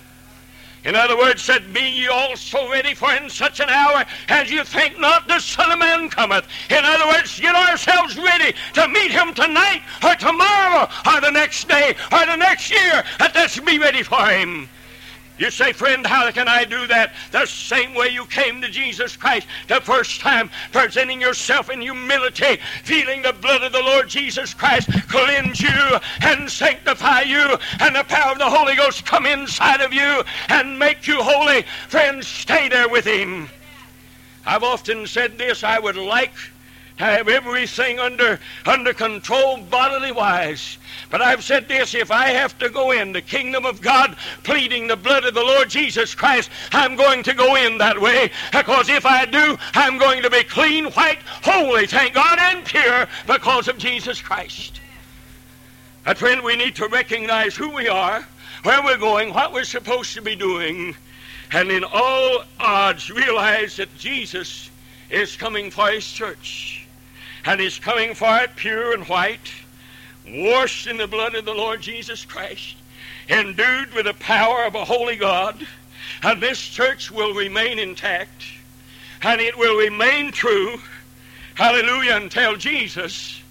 [0.88, 4.63] In other words, said, Be ye also ready, for in such an hour as you
[4.63, 6.47] think not the Son of Man cometh.
[6.69, 11.67] In other words, get ourselves ready to meet him tonight or tomorrow or the next
[11.67, 13.04] day or the next year.
[13.19, 14.69] And let's be ready for him.
[15.38, 17.13] You say, friend, how can I do that?
[17.32, 22.60] The same way you came to Jesus Christ the first time, presenting yourself in humility,
[22.84, 28.04] feeling the blood of the Lord Jesus Christ cleanse you and sanctify you, and the
[28.06, 31.63] power of the Holy Ghost come inside of you and make you holy.
[31.88, 33.47] Friend, stay there with Him.
[34.45, 36.34] I've often said this, I would like
[36.98, 40.78] have everything under, under control bodily wise.
[41.10, 44.88] But I've said this if I have to go in the kingdom of God pleading
[44.88, 48.32] the blood of the Lord Jesus Christ, I'm going to go in that way.
[48.52, 53.08] Because if I do, I'm going to be clean, white, holy, thank God, and pure
[53.26, 54.82] because of Jesus Christ.
[56.04, 58.26] But friend, we need to recognize who we are,
[58.64, 60.96] where we're going, what we're supposed to be doing,
[61.52, 64.70] and in all odds realize that Jesus
[65.10, 66.87] is coming for his church.
[67.48, 69.50] And is coming for it pure and white
[70.28, 72.76] washed in the blood of the Lord Jesus Christ,
[73.30, 75.66] endued with the power of a holy God,
[76.24, 78.44] and this church will remain intact,
[79.22, 80.78] and it will remain true,
[81.56, 83.42] hallelujah, until Jesus,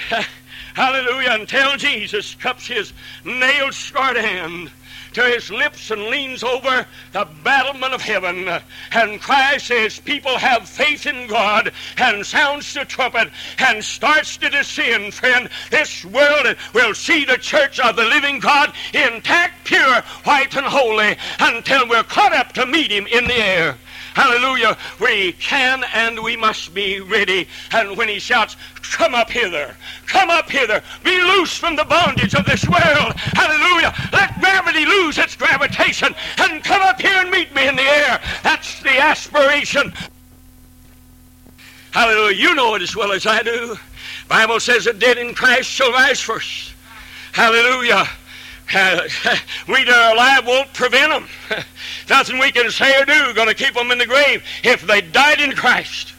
[0.74, 2.92] hallelujah, until Jesus cups his
[3.24, 4.70] nail scarred hand
[5.14, 8.48] to his lips and leans over the battlement of heaven
[8.92, 14.36] and cries to his people, Have faith in God, and sounds the trumpet and starts
[14.38, 15.48] to descend, friend.
[15.70, 21.16] This world will see the church of the living God intact, pure, white, and holy
[21.40, 23.76] until we're caught up to meet him in the air.
[24.14, 24.76] Hallelujah.
[25.00, 27.48] We can and we must be ready.
[27.72, 28.56] And when he shouts,
[28.92, 29.74] Come up hither,
[30.06, 33.14] come up hither, be loose from the bondage of this world.
[33.16, 33.94] Hallelujah.
[34.12, 38.20] Let gravity lose its gravitation and come up here and meet me in the air.
[38.42, 39.94] That's the aspiration.
[41.92, 42.36] Hallelujah.
[42.36, 43.76] You know it as well as I do.
[44.28, 46.74] Bible says the dead in Christ shall rise first.
[47.32, 48.06] Hallelujah.
[49.68, 51.28] We that are alive won't prevent them.
[52.08, 54.42] Nothing we can say or do going to keep them in the grave.
[54.64, 56.14] If they died in Christ,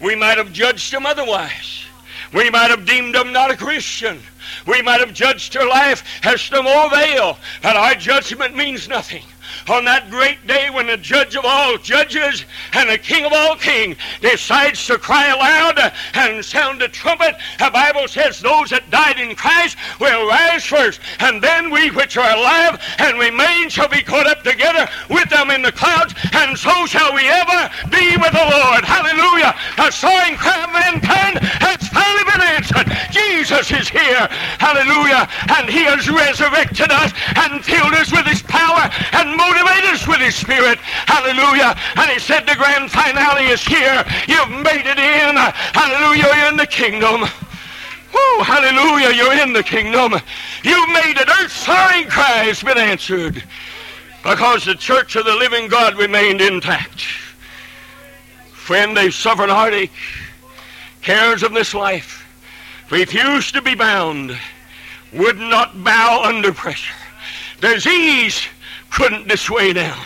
[0.00, 1.84] we might have judged them otherwise.
[2.32, 4.20] We might have deemed them not a Christian.
[4.66, 7.36] We might have judged their life as no avail.
[7.60, 9.24] But our judgment means nothing
[9.68, 13.56] on that great day when the judge of all judges and the king of all
[13.56, 19.20] kings decides to cry aloud and sound the trumpet, the Bible says those that died
[19.20, 24.02] in Christ will rise first, and then we which are alive and remain shall be
[24.02, 28.32] caught up together with them in the clouds, and so shall we ever be with
[28.32, 28.84] the Lord.
[28.84, 29.54] Hallelujah.
[29.76, 32.88] The soaring cry of mankind has finally been answered.
[33.12, 34.26] Jesus is here.
[34.58, 35.28] Hallelujah.
[35.58, 39.49] And he has resurrected us and filled us with his power and motivate
[40.00, 40.78] us with his spirit.
[40.78, 41.74] Hallelujah.
[41.96, 44.04] And he said the grand finale is here.
[44.28, 45.36] You've made it in.
[45.36, 46.24] Hallelujah.
[46.24, 47.24] You're in the kingdom.
[48.12, 49.14] Oh, hallelujah.
[49.14, 50.14] You're in the kingdom.
[50.62, 51.28] You've made it.
[51.28, 53.42] Earth's soaring cry has been answered
[54.22, 57.02] because the church of the living God remained intact.
[58.52, 59.92] Friend, they suffered heartache,
[61.02, 62.24] cares of this life,
[62.90, 64.38] refused to be bound,
[65.12, 66.94] would not bow under pressure.
[67.60, 68.46] Disease
[68.90, 69.98] couldn't dissuade them.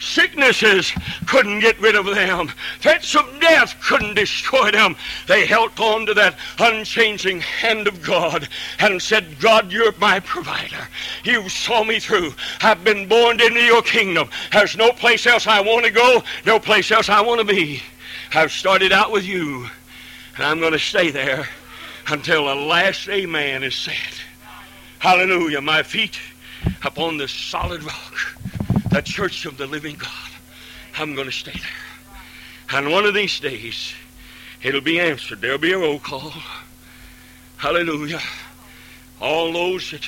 [0.00, 0.92] Sicknesses
[1.26, 2.52] couldn't get rid of them.
[2.80, 4.96] Threats of death couldn't destroy them.
[5.26, 10.88] They held on to that unchanging hand of God and said, God, you're my provider.
[11.24, 12.32] You saw me through.
[12.62, 14.28] I've been born into your kingdom.
[14.52, 17.82] There's no place else I want to go, no place else I want to be.
[18.34, 19.66] I've started out with you,
[20.36, 21.48] and I'm going to stay there
[22.06, 23.94] until the last amen is said.
[25.00, 25.60] Hallelujah.
[25.60, 26.18] My feet
[26.84, 28.14] upon the solid rock,
[28.90, 30.30] the church of the living God.
[30.96, 32.78] I'm going to stay there.
[32.78, 33.94] And one of these days,
[34.62, 35.40] it'll be answered.
[35.40, 36.32] There'll be a roll call.
[37.56, 38.20] Hallelujah.
[39.20, 40.06] All those that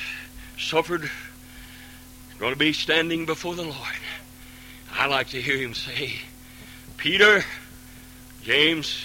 [0.59, 3.77] suffered are going to be standing before the Lord.
[4.93, 6.15] I like to hear him say,
[6.97, 7.45] Peter,
[8.43, 9.03] James,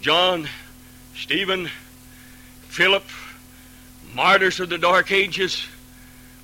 [0.00, 0.48] John,
[1.14, 1.68] Stephen,
[2.68, 3.04] Philip,
[4.14, 5.66] martyrs of the dark ages,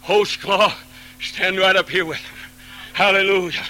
[0.09, 0.75] host claw,
[1.21, 2.37] stand right up here with him.
[2.95, 3.63] Hallelujah.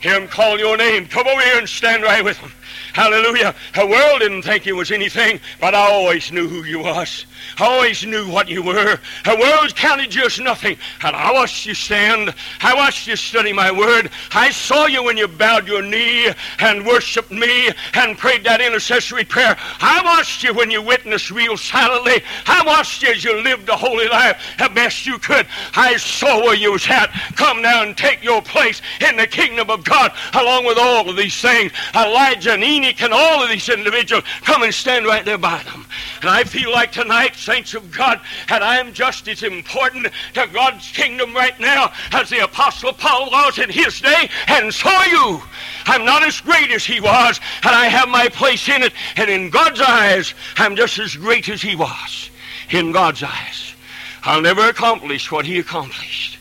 [0.00, 1.06] Hear him call your name.
[1.06, 2.50] Come over here and stand right with him.
[2.92, 3.54] Hallelujah.
[3.74, 7.24] The world didn't think you was anything, but I always knew who you was.
[7.58, 8.98] I always knew what you were.
[9.24, 10.76] The world counted you as nothing.
[11.02, 12.34] And I watched you stand.
[12.60, 14.10] I watched you study my word.
[14.32, 19.24] I saw you when you bowed your knee and worshiped me and prayed that intercessory
[19.24, 19.56] prayer.
[19.80, 22.22] I watched you when you witnessed real silently.
[22.46, 25.46] I watched you as you lived a holy life the best you could.
[25.74, 27.10] I saw where you was at.
[27.36, 31.16] Come now and take your place in the kingdom of God along with all of
[31.16, 31.72] these things.
[31.94, 35.86] Elijah and Enoch and all of these individuals come and stand right there by them.
[36.20, 40.46] And I feel like tonight, saints of God, that I am just as important to
[40.52, 45.08] God's kingdom right now as the Apostle Paul was in his day, and so are
[45.08, 45.42] you.
[45.86, 48.92] I'm not as great as he was, and I have my place in it.
[49.16, 52.30] And in God's eyes, I'm just as great as he was.
[52.70, 53.74] In God's eyes.
[54.22, 56.38] I'll never accomplish what he accomplished.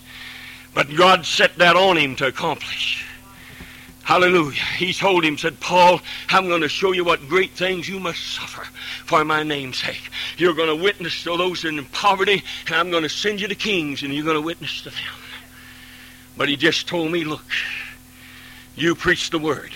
[0.73, 3.00] But God set that on him to accomplish.
[4.03, 4.63] Hallelujah.
[4.77, 8.33] He told him, said, Paul, I'm going to show you what great things you must
[8.33, 8.63] suffer
[9.05, 10.09] for my name's sake.
[10.37, 13.55] You're going to witness to those in poverty, and I'm going to send you to
[13.55, 14.99] kings, and you're going to witness to them.
[16.35, 17.45] But he just told me, look,
[18.75, 19.71] you preach the word.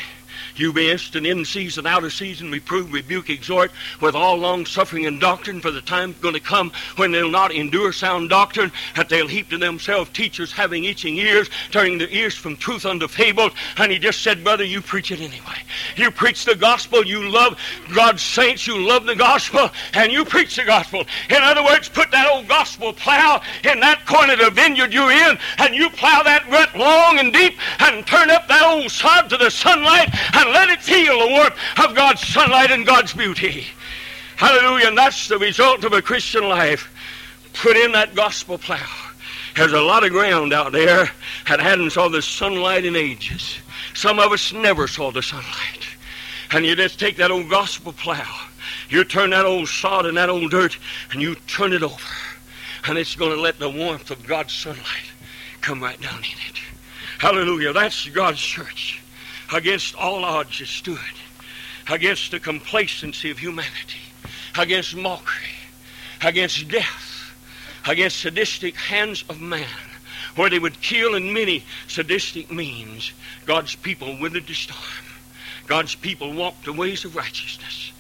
[0.56, 5.06] You be instant in season, out of season, reprove, rebuke, exhort with all long suffering
[5.06, 9.10] and doctrine, for the time's going to come when they'll not endure sound doctrine, that
[9.10, 13.52] they'll heap to themselves teachers having itching ears, turning their ears from truth unto fables.
[13.78, 15.64] And he just said, Brother, you preach it anyway.
[15.98, 17.60] You preach the gospel, you love
[17.94, 21.04] God's saints, you love the gospel, and you preach the gospel.
[21.30, 25.12] In other words, put that old gospel plow in that corner of the vineyard you're
[25.12, 29.30] in, and you plow that rut long and deep, and turn up that old sod
[29.30, 33.14] to the sunlight, and and let it feel the warmth of God's sunlight and God's
[33.14, 33.66] beauty.
[34.38, 34.88] Hallelujah.
[34.88, 36.92] And that's the result of a Christian life.
[37.54, 38.86] Put in that gospel plow.
[39.56, 41.10] There's a lot of ground out there
[41.48, 43.58] that hadn't saw the sunlight in ages.
[43.94, 45.88] Some of us never saw the sunlight.
[46.52, 48.28] And you just take that old gospel plow.
[48.90, 50.78] You turn that old sod and that old dirt
[51.12, 51.96] and you turn it over.
[52.88, 55.12] And it's going to let the warmth of God's sunlight
[55.62, 56.60] come right down in it.
[57.20, 57.74] Hallelujah.
[57.74, 59.02] That's God's church.
[59.54, 61.00] Against all odds it stood.
[61.90, 64.00] Against the complacency of humanity.
[64.58, 65.48] Against mockery.
[66.22, 67.34] Against death.
[67.88, 69.68] Against sadistic hands of man.
[70.36, 73.12] Where they would kill in many sadistic means.
[73.46, 75.06] God's people withered the storm.
[75.68, 77.92] God's people walked the ways of righteousness.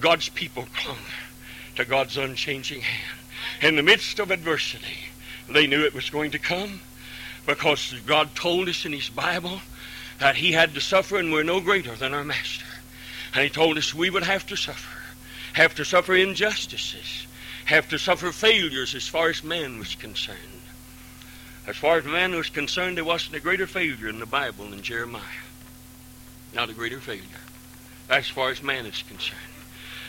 [0.00, 0.98] God's people clung
[1.76, 3.18] to God's unchanging hand.
[3.62, 4.98] In the midst of adversity,
[5.48, 6.80] they knew it was going to come
[7.46, 9.60] because God told us in His Bible
[10.22, 12.64] that he had to suffer and we're no greater than our master.
[13.34, 15.02] And he told us we would have to suffer,
[15.52, 17.26] have to suffer injustices,
[17.64, 20.38] have to suffer failures as far as man was concerned.
[21.66, 24.80] As far as man was concerned, there wasn't a greater failure in the Bible than
[24.80, 25.42] Jeremiah.
[26.54, 27.42] Not a greater failure.
[28.08, 29.40] As far as man is concerned.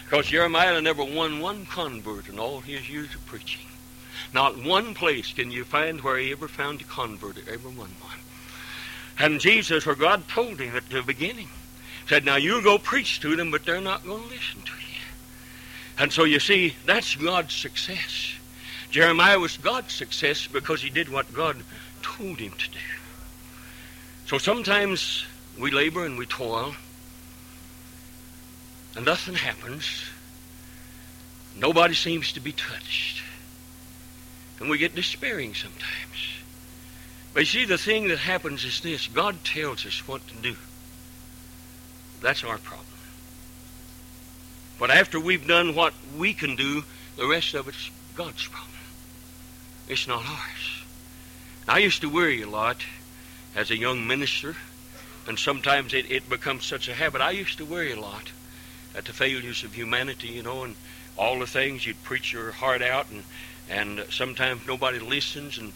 [0.04, 3.66] Because Jeremiah never won one convert in all his years of preaching.
[4.32, 7.90] Not one place can you find where he ever found a convert or ever won
[8.00, 8.13] one.
[9.20, 11.50] And Jesus, or God told him at the beginning,
[12.08, 15.02] said, Now you go preach to them, but they're not going to listen to you.
[15.98, 18.34] And so you see, that's God's success.
[18.90, 21.58] Jeremiah was God's success because he did what God
[22.02, 22.78] told him to do.
[24.26, 25.26] So sometimes
[25.60, 26.76] we labor and we toil,
[28.96, 30.04] and nothing happens.
[31.56, 33.24] Nobody seems to be touched.
[34.60, 36.33] And we get despairing sometimes.
[37.34, 40.56] But you see, the thing that happens is this God tells us what to do.
[42.22, 42.88] That's our problem.
[44.80, 46.84] But after we've done what we can do,
[47.18, 48.70] the rest of it's God's problem.
[49.88, 50.84] It's not ours.
[51.68, 52.84] I used to worry a lot
[53.56, 54.56] as a young minister,
[55.28, 57.22] and sometimes it, it becomes such a habit.
[57.22, 58.32] I used to worry a lot
[58.96, 60.76] at the failures of humanity, you know, and
[61.18, 63.24] all the things you'd preach your heart out, and,
[63.70, 65.74] and sometimes nobody listens, and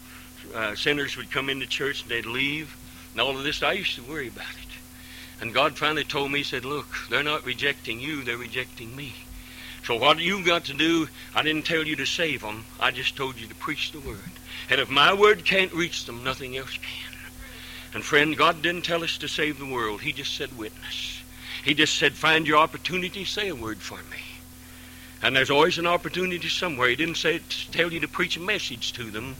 [0.54, 2.76] uh, sinners would come into church and they'd leave,
[3.12, 3.64] and all of this.
[3.64, 5.42] I used to worry about it.
[5.42, 9.14] And God finally told me, He said, Look, they're not rejecting you, they're rejecting me.
[9.84, 13.16] So what you've got to do, I didn't tell you to save them, I just
[13.16, 14.20] told you to preach the word.
[14.70, 17.18] And if my word can't reach them, nothing else can.
[17.94, 20.02] And friend, God didn't tell us to save the world.
[20.02, 21.22] He just said witness.
[21.64, 24.20] He just said, find your opportunity, say a word for me.
[25.22, 26.90] And there's always an opportunity somewhere.
[26.90, 27.40] He didn't say
[27.72, 29.36] tell you to preach a message to them.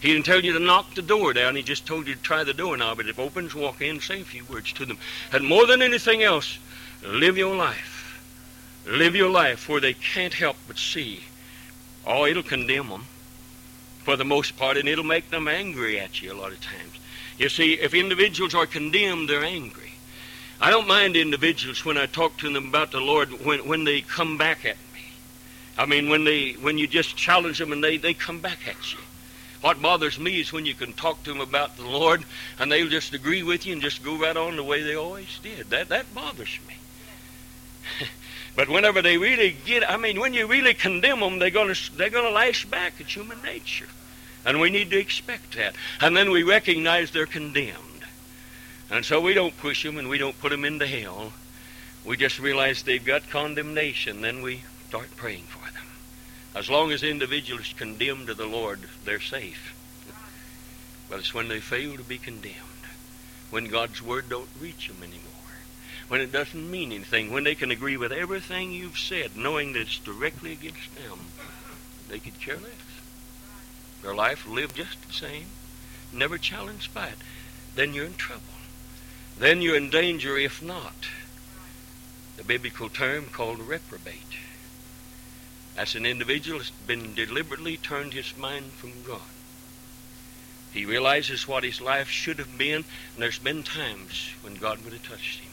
[0.00, 1.56] He didn't tell you to knock the door down.
[1.56, 2.98] He just told you to try the doorknob.
[2.98, 4.98] But if it opens, walk in, say a few words to them.
[5.32, 6.58] And more than anything else,
[7.04, 8.20] live your life.
[8.86, 11.24] Live your life where they can't help but see.
[12.06, 13.06] Oh, it'll condemn them
[14.04, 16.94] for the most part, and it'll make them angry at you a lot of times.
[17.36, 19.92] You see, if individuals are condemned, they're angry.
[20.60, 24.00] I don't mind individuals when I talk to them about the Lord when, when they
[24.00, 25.02] come back at me.
[25.76, 28.92] I mean, when they when you just challenge them and they, they come back at
[28.92, 28.98] you.
[29.60, 32.24] What bothers me is when you can talk to them about the Lord
[32.58, 35.38] and they'll just agree with you and just go right on the way they always
[35.42, 35.70] did.
[35.70, 36.74] That that bothers me.
[38.56, 42.10] but whenever they really get, I mean, when you really condemn them, they're gonna they're
[42.10, 42.94] gonna lash back.
[42.98, 43.88] It's human nature,
[44.44, 45.74] and we need to expect that.
[46.00, 47.84] And then we recognize they're condemned.
[48.90, 51.32] And so we don't push them and we don't put them into hell.
[52.04, 54.22] We just realize they've got condemnation.
[54.22, 55.67] Then we start praying for them.
[56.58, 59.74] As long as individuals condemn to the Lord, they're safe.
[61.08, 62.56] But it's when they fail to be condemned,
[63.50, 65.22] when God's word don't reach them anymore,
[66.08, 69.82] when it doesn't mean anything, when they can agree with everything you've said, knowing that
[69.82, 71.18] it's directly against them,
[72.08, 72.72] they could care less.
[74.02, 75.46] Their life will live just the same,
[76.12, 77.18] never challenged by it.
[77.74, 78.42] Then you're in trouble
[79.38, 81.06] then you're in danger if not.
[82.36, 84.27] The biblical term called reprobate.
[85.78, 89.20] That's an individual that's been deliberately turned his mind from God.
[90.72, 92.84] He realizes what his life should have been, and
[93.22, 95.52] there's been times when God would have touched him.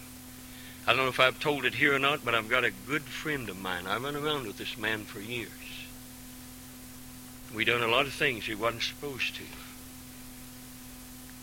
[0.87, 3.03] I don't know if I've told it here or not, but I've got a good
[3.03, 3.85] friend of mine.
[3.85, 5.51] I've run around with this man for years.
[7.53, 9.43] We done a lot of things he wasn't supposed to.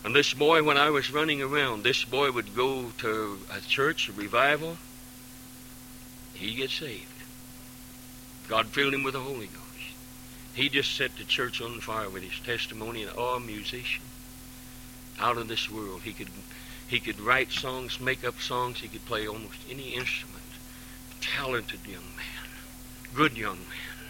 [0.03, 4.09] And this boy, when I was running around, this boy would go to a church,
[4.09, 4.77] a revival.
[6.33, 7.12] He'd get saved.
[8.47, 9.63] God filled him with the Holy Ghost.
[10.53, 14.03] He just set the church on fire with his testimony, and oh, musician,
[15.19, 16.01] out of this world.
[16.03, 16.29] He could,
[16.87, 18.81] he could write songs, make up songs.
[18.81, 20.43] He could play almost any instrument.
[21.21, 22.49] Talented young man,
[23.15, 24.07] good young man.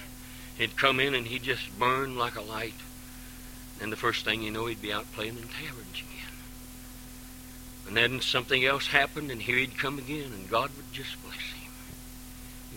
[0.57, 2.73] He'd come in and he'd just burn like a light.
[3.81, 6.33] And the first thing you know, he'd be out playing in taverns again.
[7.87, 11.35] And then something else happened, and here he'd come again, and God would just bless
[11.35, 11.52] him.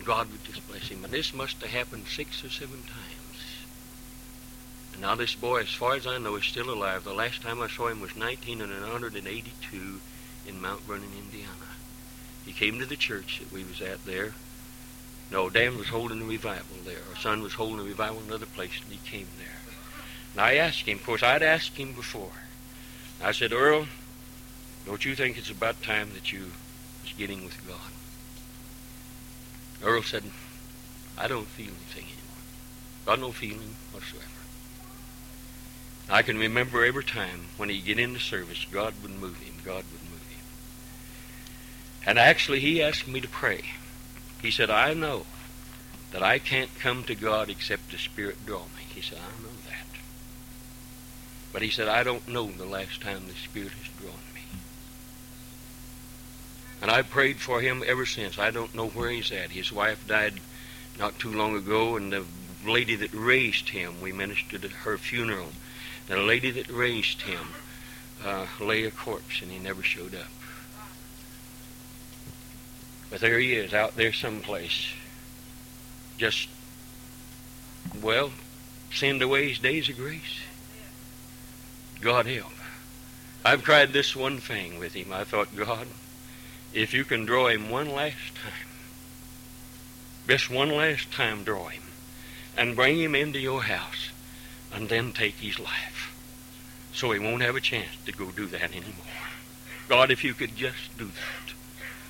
[0.07, 0.39] God would
[0.69, 1.03] bless him.
[1.03, 3.43] And this must have happened six or seven times.
[4.93, 7.03] And now this boy, as far as I know, is still alive.
[7.03, 9.99] The last time I saw him was 1982
[10.47, 11.75] in Mount Vernon, Indiana.
[12.45, 14.33] He came to the church that we was at there.
[15.29, 17.01] No, Dan was holding a revival there.
[17.09, 19.59] Our son was holding a revival in another place, and he came there.
[20.31, 22.31] And I asked him, of course, I'd asked him before.
[23.21, 23.87] I said, Earl,
[24.85, 26.53] don't you think it's about time that you
[27.03, 27.91] was getting with God?
[29.83, 30.23] Earl said,
[31.17, 32.43] I don't feel anything anymore.
[33.05, 34.25] Got no feeling whatsoever.
[36.09, 39.55] I can remember every time when he'd get into service, God would move him.
[39.65, 40.45] God would move him.
[42.05, 43.61] And actually, he asked me to pray.
[44.41, 45.25] He said, I know
[46.11, 48.83] that I can't come to God except the Spirit draw me.
[48.93, 49.87] He said, I know that.
[51.51, 54.36] But he said, I don't know the last time the Spirit has drawn me.
[56.81, 58.37] And I've prayed for him ever since.
[58.37, 59.51] I don't know where he's at.
[59.51, 60.39] His wife died
[60.99, 62.23] not too long ago, and the
[62.65, 65.49] lady that raised him, we ministered at her funeral.
[66.07, 67.49] The lady that raised him
[68.23, 70.27] uh, lay a corpse, and he never showed up.
[73.09, 74.87] But there he is, out there someplace.
[76.17, 76.49] Just,
[78.01, 78.31] well,
[78.91, 80.41] send away his days of grace.
[82.01, 82.51] God help.
[83.45, 85.13] I've tried this one thing with him.
[85.13, 85.87] I thought, God,
[86.73, 88.67] if you can draw him one last time,
[90.27, 91.83] just one last time draw him,
[92.57, 94.09] and bring him into your house,
[94.73, 96.13] and then take his life,
[96.93, 99.05] so he won't have a chance to go do that anymore.
[99.87, 101.53] God, if you could just do that.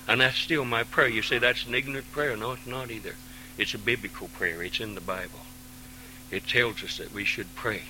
[0.08, 1.08] And that's still my prayer.
[1.08, 2.36] You say that's an ignorant prayer.
[2.36, 3.14] No, it's not either.
[3.58, 4.62] It's a biblical prayer.
[4.62, 5.40] It's in the Bible.
[6.30, 7.82] It tells us that we should pray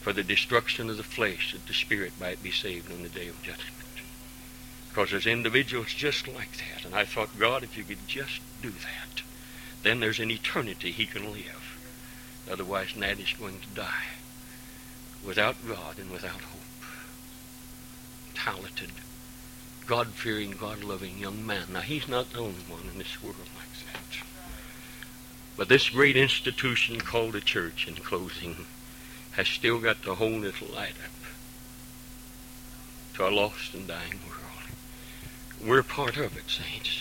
[0.00, 3.28] for the destruction of the flesh, that the spirit might be saved on the day
[3.28, 3.75] of judgment.
[4.96, 6.86] Because there's individuals just like that.
[6.86, 9.22] And I thought, God, if you could just do that,
[9.82, 11.76] then there's an eternity he can live.
[12.50, 14.06] Otherwise, Nat is going to die
[15.22, 16.86] without God and without hope.
[18.34, 18.88] Talented,
[19.84, 21.74] God-fearing, God-loving young man.
[21.74, 24.24] Now, he's not the only one in this world like that.
[25.58, 28.64] But this great institution called a church, in closing,
[29.32, 31.10] has still got to hold its light up
[33.16, 34.45] to a lost and dying world.
[35.66, 37.00] We're part of it, saints.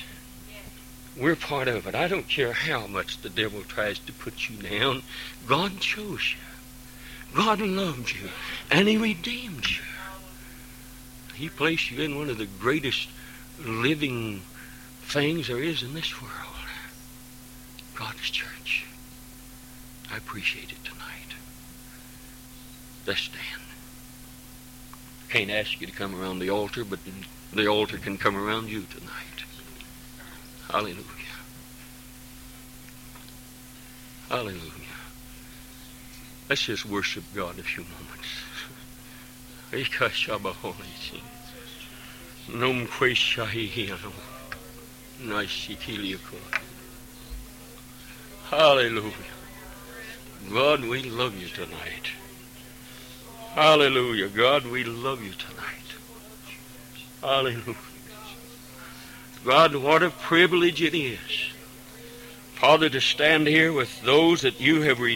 [1.15, 1.93] We're part of it.
[1.93, 5.03] I don't care how much the devil tries to put you down.
[5.45, 7.35] God chose you.
[7.35, 8.29] God loved you.
[8.71, 9.83] And he redeemed you.
[11.35, 13.09] He placed you in one of the greatest
[13.59, 14.41] living
[15.03, 16.33] things there is in this world.
[17.93, 18.85] God's church.
[20.11, 21.35] I appreciate it tonight.
[23.05, 23.61] Let's stand.
[25.29, 26.99] Can't ask you to come around the altar, but
[27.55, 29.45] the altar can come around you tonight.
[30.69, 31.03] Hallelujah.
[34.29, 34.61] Hallelujah.
[36.49, 38.27] Let's just worship God a few moments.
[48.49, 49.13] Hallelujah.
[50.51, 52.11] God, we love you tonight.
[53.53, 54.27] Hallelujah.
[54.27, 55.84] God, we love you tonight.
[57.21, 57.75] Hallelujah.
[59.43, 61.19] God, what a privilege it is,
[62.55, 65.13] Father, to stand here with those that you have redeemed.